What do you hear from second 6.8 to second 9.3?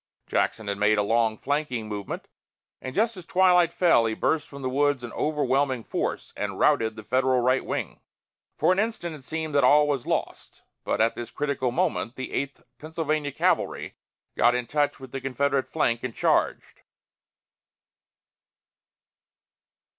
the Federal right wing. For an instant it